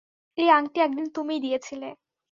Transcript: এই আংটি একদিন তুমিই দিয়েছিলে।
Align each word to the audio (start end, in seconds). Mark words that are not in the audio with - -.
এই 0.37 0.49
আংটি 0.51 0.77
একদিন 0.81 1.07
তুমিই 1.15 1.39
দিয়েছিলে। 1.39 1.89